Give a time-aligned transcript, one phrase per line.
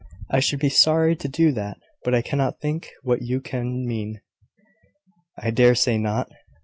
[0.31, 4.19] "I should be sorry to do that: but I cannot think what you can mean."
[5.37, 6.27] "I dare say not.